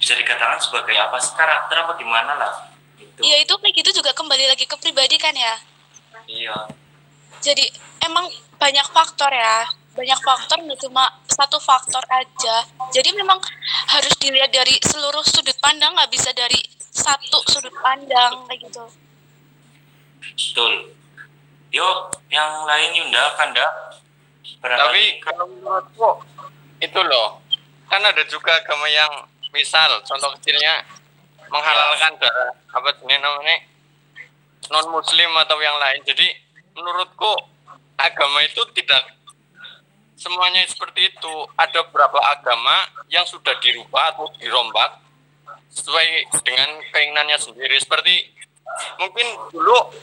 [0.00, 2.52] bisa dikatakan sebagai apa sih karakter apa gimana lah
[2.98, 5.54] itu Iya itu kayak gitu juga kembali lagi ke pribadi kan ya.
[6.26, 6.56] iya
[7.44, 7.68] Jadi
[8.00, 8.24] emang
[8.56, 12.64] banyak faktor ya, banyak faktor nggak cuma satu faktor aja.
[12.88, 13.36] Jadi memang
[13.92, 16.56] harus dilihat dari seluruh sudut pandang, nggak bisa dari
[16.94, 18.84] satu sudut pandang kayak gitu.
[20.24, 20.72] betul
[21.74, 21.96] yuk
[22.30, 23.66] yang lain Yunda Kanda
[24.64, 26.24] Tapi kalau menurutku
[26.80, 27.43] itu loh,
[27.94, 29.22] kan ada juga agama yang
[29.54, 30.82] misal contoh kecilnya
[31.46, 33.62] menghalalkan darah apa jenis namanya
[34.66, 36.02] non muslim atau yang lain.
[36.02, 36.26] Jadi
[36.74, 37.32] menurutku
[37.94, 39.14] agama itu tidak
[40.18, 41.34] semuanya seperti itu.
[41.54, 44.98] Ada beberapa agama yang sudah dirubah atau dirombak
[45.70, 47.78] sesuai dengan keinginannya sendiri.
[47.78, 48.26] Seperti
[48.98, 49.94] mungkin dulu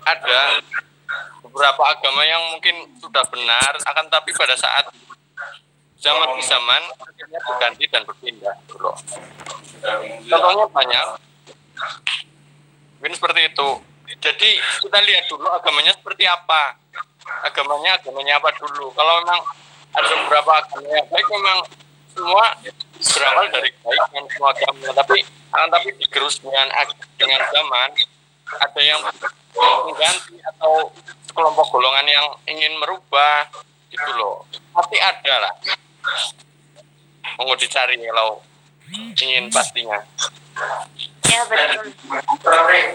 [0.00, 0.64] ada
[1.44, 4.88] beberapa agama yang mungkin sudah benar akan tapi pada saat
[6.04, 8.92] zaman zaman akhirnya berganti dan berpindah dulu
[10.28, 11.06] contohnya banyak.
[13.00, 13.68] Mungkin seperti itu.
[14.20, 14.50] Jadi
[14.84, 16.76] kita lihat dulu agamanya seperti apa.
[17.44, 18.92] Agamanya agamanya apa dulu?
[18.96, 19.40] Kalau memang
[19.94, 21.58] ada beberapa agama yang baik memang
[22.14, 22.44] semua
[22.94, 24.86] berawal dari kebaikan semua agama.
[24.92, 25.18] Tapi
[25.54, 26.66] akan tapi digerus dengan
[27.20, 27.88] dengan zaman
[28.60, 29.00] ada yang
[29.54, 30.92] mengganti atau
[31.34, 33.48] kelompok golongan yang ingin merubah
[33.92, 34.48] gitu loh.
[34.72, 35.54] Pasti ada lah
[37.38, 38.40] mau dicari kalau
[39.18, 39.98] ingin pastinya.
[41.26, 41.90] Ya betul.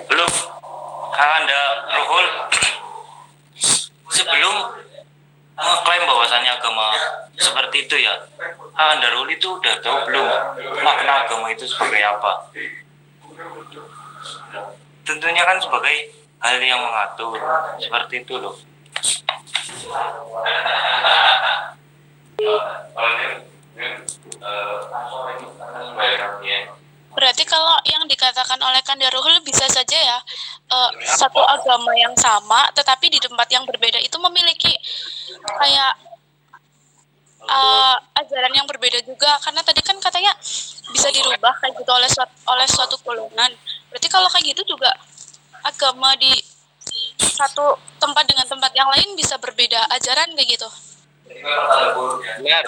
[0.08, 0.32] Belum.
[1.20, 1.62] Anda
[2.00, 2.28] Ruhul
[4.08, 4.56] sebelum
[5.60, 6.96] mengklaim bahwasannya agama
[7.36, 8.16] seperti itu ya
[8.80, 10.24] anda Ruhul itu udah tahu belum
[10.80, 12.48] makna agama itu sebagai apa?
[15.04, 17.36] Tentunya kan sebagai hal yang mengatur
[17.76, 18.56] seperti itu loh
[27.10, 30.18] Berarti kalau yang dikatakan oleh Kandaruhul bisa saja ya
[30.72, 34.72] eh, satu agama yang sama tetapi di tempat yang berbeda itu memiliki
[35.44, 35.94] kayak
[37.44, 40.32] eh, ajaran yang berbeda juga karena tadi kan katanya
[40.90, 43.52] bisa dirubah kayak gitu oleh suatu, oleh suatu golongan.
[43.94, 44.90] Berarti kalau kayak gitu juga
[45.66, 46.32] agama di
[47.20, 50.70] satu tempat dengan tempat yang lain bisa berbeda ajaran kayak gitu.
[51.30, 52.66] Benar.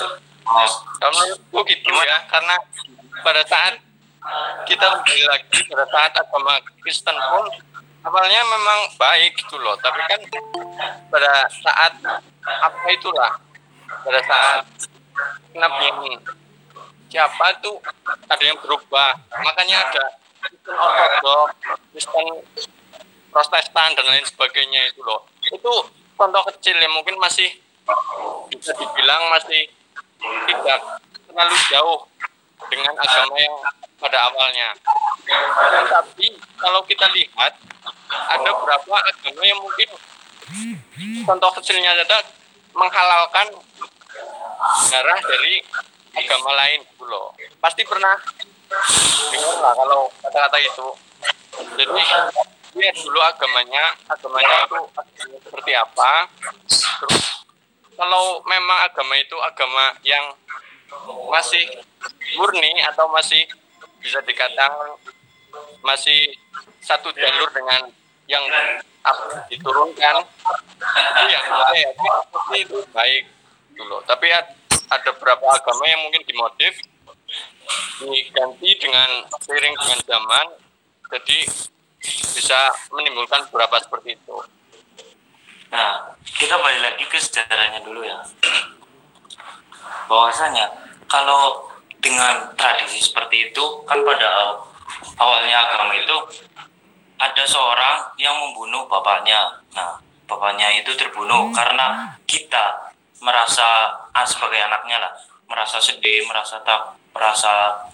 [1.01, 2.55] Kalau menurutku gitu ya karena
[3.22, 3.78] pada saat
[4.70, 7.45] kita kembali lagi pada saat agama Kristen pun
[8.05, 9.74] awalnya memang baik gitu loh.
[9.82, 10.22] Tapi kan
[11.09, 11.93] pada saat
[12.41, 13.32] apa itulah
[14.05, 14.62] pada saat
[15.53, 16.22] nabi yang
[17.12, 17.82] siapa tuh
[18.30, 19.18] ada yang berubah?
[19.30, 20.05] Makanya ada
[20.41, 21.47] Kristen Ortodok
[21.93, 22.28] Kristen
[23.32, 25.24] Protestan dan lain sebagainya itu loh.
[25.47, 25.88] Itu
[26.20, 27.47] contoh kecil yang mungkin masih
[28.52, 29.70] bisa dibilang masih
[30.22, 30.80] tidak
[31.28, 32.00] terlalu jauh
[32.70, 33.56] dengan agama yang
[33.98, 34.70] pada awalnya.
[35.90, 36.28] Tapi
[36.58, 37.54] kalau kita lihat
[38.12, 39.90] ada beberapa agama yang mungkin
[41.26, 42.20] contoh kecilnya saja
[42.76, 43.48] menghalalkan
[44.92, 45.64] darah dari
[46.16, 47.34] agama lain gitu loh.
[47.64, 48.20] Pasti pernah
[49.32, 50.88] dengar lah kalau kata-kata itu.
[51.76, 52.04] Jadi
[52.72, 56.12] lihat dulu agamanya, agamanya itu agamanya seperti apa.
[56.68, 57.44] Terus
[57.96, 60.36] kalau memang agama itu agama yang
[61.32, 61.64] masih
[62.36, 63.48] murni atau masih
[64.02, 64.98] bisa dikatakan
[65.86, 66.36] masih
[66.82, 67.88] satu jalur dengan
[68.28, 68.44] yang
[69.52, 71.89] diturunkan itu yang saya
[72.58, 73.24] itu baik
[73.76, 73.98] dulu.
[74.06, 74.56] Tapi ad-
[74.92, 76.76] ada beberapa agama yang mungkin dimodif
[78.04, 80.46] diganti dengan seiring dengan zaman
[81.08, 81.39] jadi
[82.36, 82.60] bisa
[82.92, 84.38] menimbulkan beberapa seperti itu
[85.72, 88.20] Nah, kita balik lagi ke sejarahnya dulu ya.
[90.12, 90.68] Bahwasanya
[91.08, 91.72] kalau
[92.04, 94.60] dengan tradisi seperti itu kan pada aw-
[95.16, 96.18] awalnya agama itu
[97.16, 99.64] ada seorang yang membunuh bapaknya.
[99.72, 99.96] Nah,
[100.28, 102.92] bapaknya itu terbunuh karena kita
[103.24, 105.14] merasa ah, sebagai anaknya lah,
[105.48, 107.86] merasa sedih, merasa tak, merasa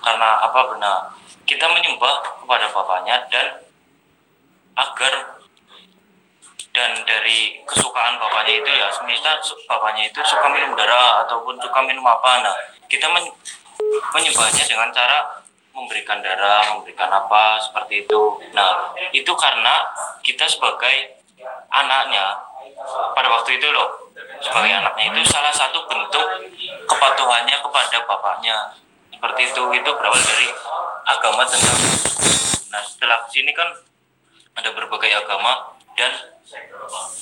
[0.00, 1.12] karena apa benar
[1.46, 3.62] kita menyembah kepada bapaknya dan
[4.76, 5.35] agar
[6.76, 11.80] dan dari kesukaan bapaknya itu ya misal su- bapaknya itu suka minum darah ataupun suka
[11.88, 12.44] minum apa.
[12.44, 12.52] Nah
[12.84, 13.32] kita men-
[14.12, 15.40] menyembahnya dengan cara
[15.72, 18.20] memberikan darah memberikan apa seperti itu.
[18.52, 19.88] Nah itu karena
[20.20, 21.24] kita sebagai
[21.72, 22.44] anaknya
[23.16, 24.12] pada waktu itu loh
[24.44, 26.28] sebagai anaknya itu salah satu bentuk
[26.84, 28.76] kepatuhannya kepada bapaknya.
[29.16, 30.48] Seperti itu itu berawal dari
[31.08, 31.80] agama tentang
[32.68, 33.72] nah setelah sini kan
[34.52, 36.12] ada berbagai agama dan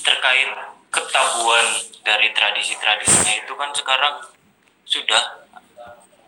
[0.02, 0.50] terkait
[0.90, 1.66] ketabuhan
[2.02, 4.14] dari tradisi-tradisinya itu kan sekarang
[4.84, 5.46] sudah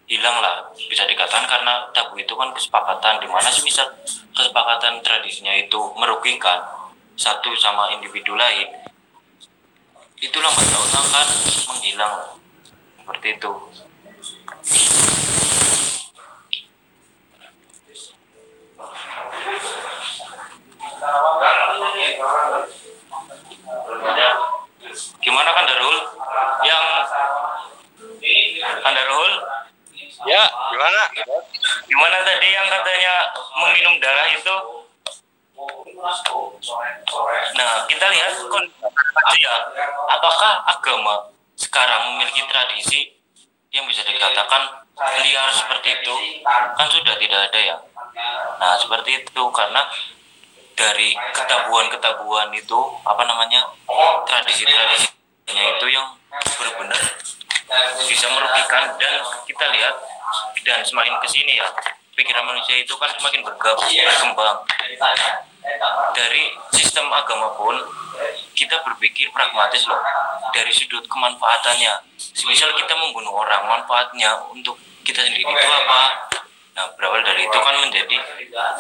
[0.07, 3.91] hilang lah bisa dikatakan karena tabu itu kan kesepakatan di mana semisal
[4.31, 6.63] kesepakatan tradisinya itu merugikan
[7.19, 8.71] satu sama individu lain.
[10.17, 11.29] Itu lambat laun akan
[11.69, 12.15] menghilang.
[13.03, 13.53] Seperti itu
[25.27, 25.99] gimana kan Darul
[26.63, 26.85] yang
[28.79, 29.33] kan Darul
[30.27, 31.03] ya gimana?
[31.87, 33.15] Gimana tadi yang katanya
[33.59, 34.57] meminum darah itu?
[37.59, 39.55] Nah kita lihat kondisi ya
[40.15, 43.01] apakah agama sekarang memiliki tradisi
[43.75, 44.87] yang bisa dikatakan
[45.27, 46.15] liar seperti itu?
[46.47, 47.77] Kan sudah tidak ada ya.
[48.63, 49.83] Nah seperti itu karena
[50.77, 53.65] dari ketabuhan-ketabuhan itu apa namanya
[54.29, 55.16] tradisi-tradisinya
[55.47, 57.03] itu yang benar-benar
[58.07, 59.15] bisa merugikan dan
[59.47, 59.95] kita lihat
[60.67, 61.67] dan semakin ke sini ya
[62.17, 64.59] pikiran manusia itu kan semakin bergabung berkembang.
[66.17, 67.77] Dari sistem agama pun
[68.57, 70.01] kita berpikir pragmatis loh
[70.57, 71.93] dari sudut kemanfaatannya.
[72.49, 76.33] Misal kita membunuh orang manfaatnya untuk kita sendiri itu apa?
[76.73, 78.17] Nah berawal dari itu kan menjadi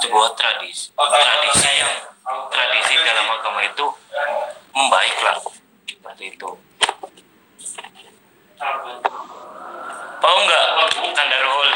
[0.00, 0.90] sebuah tradisi.
[0.96, 1.92] Tradisi yang
[2.48, 3.86] tradisi dalam agama itu
[4.72, 5.36] membaik lah
[6.16, 6.50] seperti itu.
[10.16, 10.66] Paham nggak?
[11.12, 11.68] Kandarul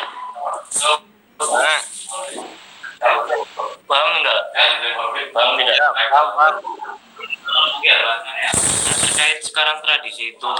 [1.44, 1.80] Nah,
[3.84, 4.40] paham nggak?
[5.36, 5.76] Paham tidak?
[5.76, 6.54] Ya, paham, paham.
[9.04, 10.50] terkait sekarang tradisi itu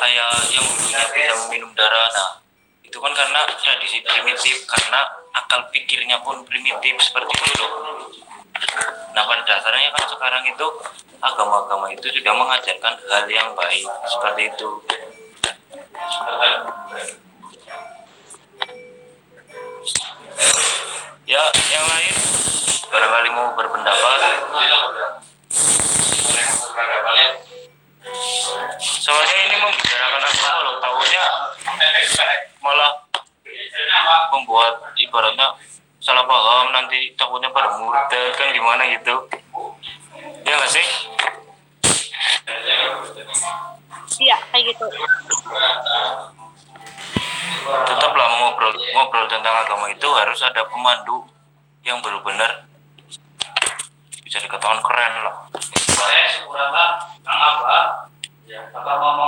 [0.00, 2.40] kayak yang dulunya bisa meminum darah nah
[2.80, 5.04] itu kan karena tradisi primitif karena
[5.36, 8.08] akal pikirnya pun primitif seperti itu loh
[9.14, 10.66] nah pada dasarnya kan sekarang itu
[11.24, 14.68] agama-agama itu sudah mengajarkan hal yang baik seperti itu.
[21.24, 21.40] Ya
[21.72, 22.14] yang lain?
[22.92, 24.18] Barangkali mau berpendapat.
[28.76, 31.24] Soalnya ini membicarakan agama loh tahunya
[32.60, 32.92] malah
[34.36, 35.48] membuat ibaratnya
[36.04, 39.26] salah paham nanti takutnya pada murtad kan gimana gitu
[40.46, 40.86] ya nggak sih
[44.14, 44.86] Iya, kayak gitu.
[47.66, 51.26] tetaplah ngobrol ngobrol tentang agama itu harus ada pemandu
[51.82, 52.62] yang benar-benar
[54.22, 55.34] bisa dikatakan keren lah.
[58.46, 58.62] Ya?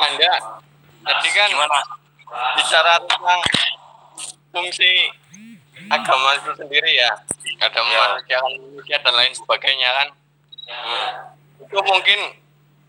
[0.06, 0.32] Anda
[1.02, 1.78] tadi kan gimana
[2.54, 3.40] bicara tentang
[4.54, 5.10] fungsi
[5.90, 7.12] agama itu sendiri ya.
[7.62, 10.08] Ada memanusiakan manusia dan lain sebagainya kan.
[10.66, 11.10] Hmm.
[11.62, 12.20] itu mungkin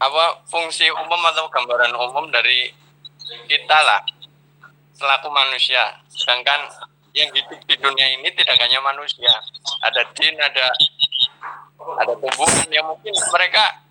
[0.01, 2.73] apa fungsi umum atau gambaran umum dari
[3.45, 4.01] kita lah.
[4.97, 6.01] Selaku manusia.
[6.09, 6.65] Sedangkan
[7.13, 9.29] yang hidup di dunia ini tidak hanya manusia.
[9.85, 10.73] Ada jin ada
[12.01, 13.81] ada tumbuhan yang mungkin mereka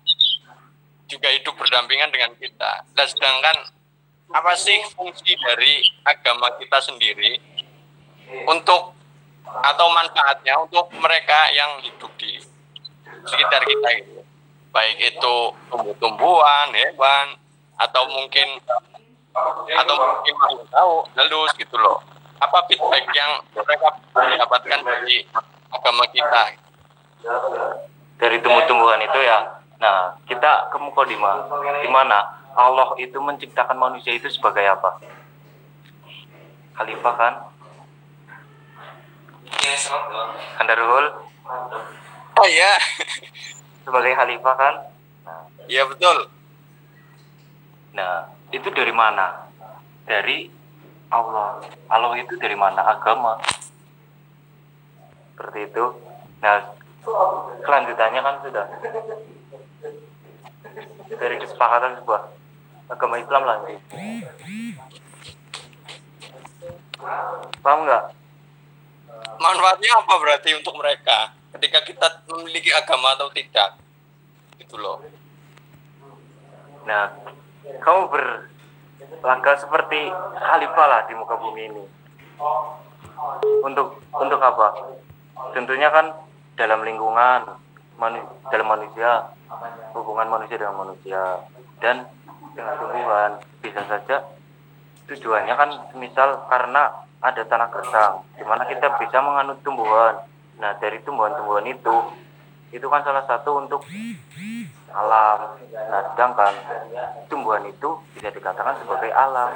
[1.07, 2.83] juga hidup berdampingan dengan kita.
[2.91, 3.57] Dan sedangkan
[4.31, 7.39] apa sih fungsi dari agama kita sendiri
[8.47, 8.96] untuk
[9.63, 12.39] atau manfaatnya untuk mereka yang hidup di
[13.27, 14.17] sekitar kita gitu
[14.77, 15.35] baik itu
[15.73, 17.33] tumbuh-tumbuhan hewan
[17.81, 18.61] atau mungkin
[19.73, 22.05] atau mungkin makhluk tahu halus gitu loh.
[22.37, 25.25] Apa feedback yang mereka dapatkan dari
[25.73, 26.41] agama kita?
[28.21, 29.61] Dari tumbuh-tumbuhan itu ya.
[29.81, 31.49] Nah kita ke mukodima.
[31.81, 35.01] Di mana Allah itu menciptakan manusia itu sebagai apa?
[36.77, 37.33] Khalifah kan
[40.57, 41.05] Kandarul
[42.37, 42.71] oh ya
[43.87, 44.75] sebagai khalifah kan?
[45.23, 46.27] Nah, ya betul.
[47.95, 49.47] Nah itu dari mana?
[50.07, 50.51] Dari
[51.11, 51.63] Allah.
[51.87, 52.83] Allah itu dari mana?
[52.83, 53.39] Agama.
[55.33, 55.85] Seperti itu.
[56.43, 56.75] Nah
[57.63, 58.65] kelanjutannya kan sudah.
[61.17, 62.21] Dari kesepakatan sebuah
[62.87, 63.75] agama Islam lagi
[67.63, 68.03] paham nggak
[69.37, 73.77] manfaatnya apa berarti untuk mereka ketika kita memiliki agama atau tidak?
[74.57, 75.01] Gitu loh.
[76.85, 77.13] Nah
[77.81, 81.83] kamu berlangkah seperti khalifah lah di muka bumi ini.
[83.65, 84.97] Untuk untuk apa?
[85.53, 86.13] Tentunya kan
[86.57, 87.57] dalam lingkungan
[87.97, 89.33] manu, dalam manusia
[89.93, 91.21] hubungan manusia dengan manusia
[91.81, 92.05] dan
[92.53, 94.25] dengan tumbuhan bisa saja
[95.07, 100.25] tujuannya kan misal karena ada tanah gersang di mana kita bisa menganut tumbuhan.
[100.57, 101.95] Nah dari tumbuhan-tumbuhan itu
[102.73, 103.81] itu kan salah satu untuk
[104.93, 105.57] alam.
[105.73, 106.53] Nah sedangkan
[107.29, 109.51] tumbuhan itu bisa dikatakan sebagai alam.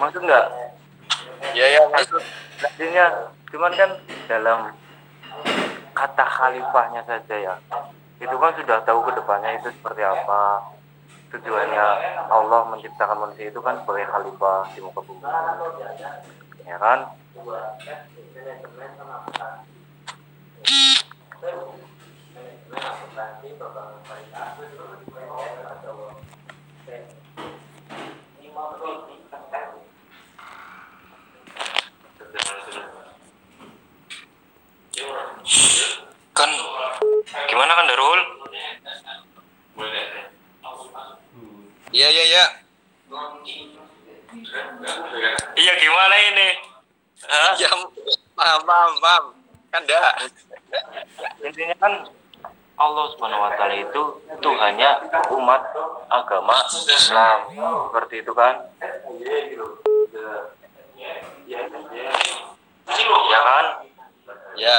[0.00, 0.46] Maksud nggak?
[1.54, 2.22] Ya ya maksud
[2.64, 3.06] Artinya,
[3.52, 3.90] cuman kan
[4.30, 4.72] dalam
[5.92, 7.54] kata khalifahnya saja ya,
[8.22, 10.73] itu kan sudah tahu ke depannya itu seperti apa.
[11.34, 11.86] Tujuannya
[12.30, 15.26] Allah menciptakan manusia itu kan sebagai khalifah di muka bumi.
[16.62, 17.10] Ya kan?
[36.30, 36.50] Kan
[37.50, 38.20] gimana kan Darul?
[41.94, 42.44] Iya iya iya
[45.54, 46.48] Iya gimana ini?
[47.22, 47.54] Hah?
[47.54, 47.70] ya
[48.34, 49.24] paham paham paham
[49.70, 50.10] kan dah
[51.38, 51.92] Intinya kan
[52.74, 54.02] Allah Subhanahu wa taala itu
[54.42, 54.90] Tuhannya
[55.30, 55.62] umat
[56.10, 57.54] agama Islam.
[57.54, 58.66] Seperti itu kan?
[63.30, 63.66] Ya kan?
[64.54, 64.78] Ya,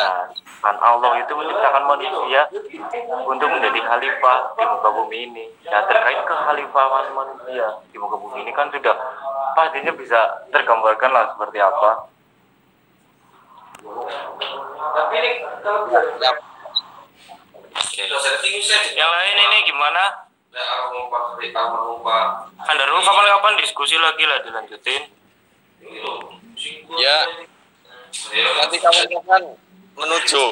[0.66, 2.50] kan Allah itu menciptakan manusia
[3.30, 5.46] untuk menjadi khalifah di muka bumi ini.
[5.62, 8.98] Ya terkait kekhalifahan manusia di muka bumi ini kan sudah
[9.54, 12.10] pastinya bisa tergambarkan lah seperti apa.
[16.26, 16.32] ya.
[18.98, 20.04] Yang lain ini gimana?
[22.66, 25.14] Kandaru kapan-kapan diskusi lagi lah dilanjutin.
[26.98, 27.18] Ya,
[28.34, 29.44] nanti kawan-kawan
[29.98, 30.44] menuju.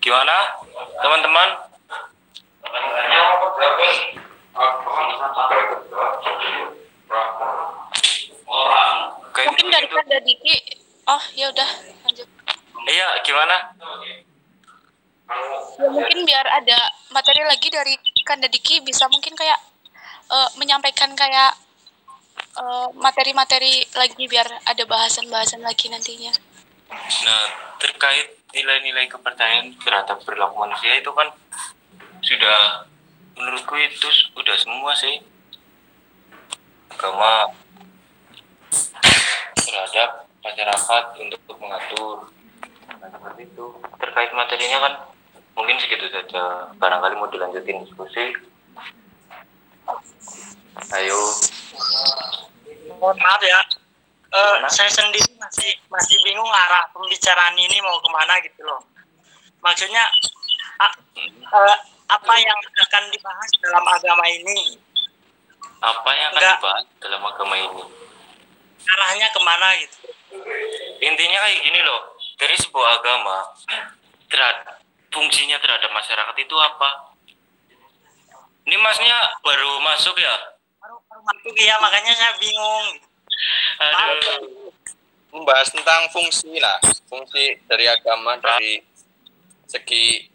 [0.00, 0.36] Gimana
[1.00, 1.63] teman-teman?
[9.94, 10.02] Gitu.
[10.02, 10.56] daripada Diki,
[11.06, 11.70] oh ya udah
[12.02, 12.28] lanjut.
[12.84, 13.56] Iya, gimana?
[15.80, 16.78] Ya, mungkin biar ada
[17.14, 17.94] materi lagi dari
[18.26, 19.56] Kanda Diki bisa mungkin kayak
[20.28, 21.54] eh, menyampaikan kayak
[22.58, 26.34] eh, materi-materi lagi biar ada bahasan-bahasan lagi nantinya.
[26.92, 27.44] Nah,
[27.80, 31.30] terkait nilai-nilai kepercayaan terhadap perilaku manusia itu kan
[32.22, 32.86] sudah
[33.34, 35.18] menurutku itu sudah semua sih
[36.94, 37.50] agama
[40.44, 42.28] masyarakat untuk mengatur.
[43.00, 43.66] Nah, seperti itu.
[43.96, 44.94] Terkait materinya kan
[45.56, 46.68] mungkin segitu saja.
[46.76, 48.36] Barangkali mau dilanjutin diskusi.
[50.92, 51.20] Ayo.
[53.00, 53.60] Mohon maaf ya.
[54.34, 54.66] Gimana?
[54.66, 58.82] saya sendiri masih masih bingung arah pembicaraan ini mau ke mana gitu loh.
[59.62, 60.02] Maksudnya
[60.82, 60.98] a-
[61.30, 61.78] eh,
[62.10, 64.74] apa yang akan dibahas dalam agama ini?
[65.78, 66.56] Apa yang akan Enggak.
[66.58, 67.82] dibahas dalam agama ini?
[68.90, 70.04] Arahnya ke mana gitu
[71.02, 73.44] intinya kayak gini loh dari sebuah agama
[74.30, 74.82] terhadap
[75.14, 77.14] fungsinya terhadap masyarakat itu apa?
[78.64, 79.14] Ini masnya
[79.44, 80.34] baru masuk ya?
[80.82, 82.86] Baru baru masuk ya makanya saya bingung.
[83.78, 84.72] Aduh.
[85.34, 86.78] Membahas tentang fungsi lah,
[87.10, 88.78] fungsi dari agama dari
[89.66, 90.30] segi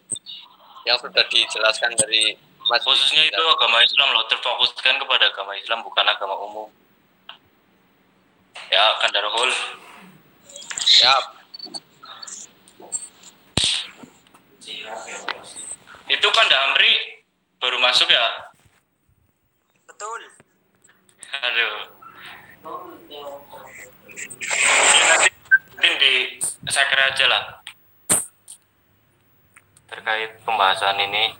[0.83, 2.35] yang sudah dijelaskan dari
[2.69, 6.69] Mas khususnya itu agama Islam loh terfokuskan kepada agama Islam bukan agama umum.
[8.69, 9.49] Ya Kandarul
[10.99, 11.15] Ya,
[16.11, 17.23] itu kan Amri
[17.63, 18.51] baru masuk ya?
[19.87, 20.27] Betul.
[21.39, 21.75] Aduh.
[23.07, 25.29] Ya, nanti
[25.71, 26.13] mungkin di
[26.67, 27.43] saya kira aja lah.
[29.87, 31.31] Terkait pembahasan ini